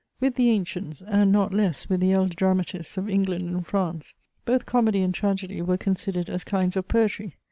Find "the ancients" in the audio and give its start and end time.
0.33-1.03